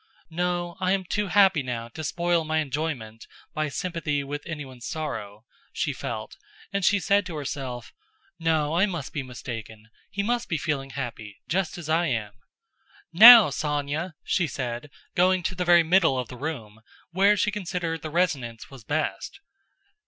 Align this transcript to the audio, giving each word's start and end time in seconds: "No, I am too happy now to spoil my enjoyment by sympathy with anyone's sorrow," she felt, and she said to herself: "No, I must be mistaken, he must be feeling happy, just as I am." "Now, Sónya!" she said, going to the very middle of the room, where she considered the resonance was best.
"No, 0.31 0.77
I 0.79 0.93
am 0.93 1.03
too 1.03 1.27
happy 1.27 1.61
now 1.61 1.87
to 1.89 2.03
spoil 2.03 2.43
my 2.43 2.57
enjoyment 2.57 3.27
by 3.53 3.69
sympathy 3.69 4.23
with 4.23 4.41
anyone's 4.47 4.87
sorrow," 4.87 5.45
she 5.71 5.93
felt, 5.93 6.37
and 6.73 6.83
she 6.83 6.99
said 6.99 7.23
to 7.27 7.35
herself: 7.35 7.93
"No, 8.39 8.73
I 8.73 8.87
must 8.87 9.13
be 9.13 9.21
mistaken, 9.21 9.91
he 10.09 10.23
must 10.23 10.49
be 10.49 10.57
feeling 10.57 10.89
happy, 10.89 11.37
just 11.47 11.77
as 11.77 11.87
I 11.87 12.07
am." 12.07 12.33
"Now, 13.13 13.49
Sónya!" 13.49 14.13
she 14.23 14.47
said, 14.47 14.89
going 15.13 15.43
to 15.43 15.53
the 15.53 15.65
very 15.65 15.83
middle 15.83 16.17
of 16.17 16.29
the 16.29 16.35
room, 16.35 16.81
where 17.11 17.37
she 17.37 17.51
considered 17.51 18.01
the 18.01 18.09
resonance 18.09 18.71
was 18.71 18.83
best. 18.83 19.39